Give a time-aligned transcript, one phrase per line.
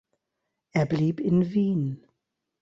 [0.71, 2.07] Er blieb in Wien.